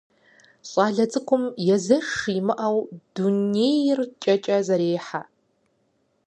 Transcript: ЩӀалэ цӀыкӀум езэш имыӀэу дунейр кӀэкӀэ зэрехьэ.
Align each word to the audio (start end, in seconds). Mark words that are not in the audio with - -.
ЩӀалэ 0.69 1.05
цӀыкӀум 1.11 1.43
езэш 1.75 2.09
имыӀэу 2.37 2.77
дунейр 3.13 3.99
кӀэкӀэ 4.21 4.57
зэрехьэ. 4.67 5.21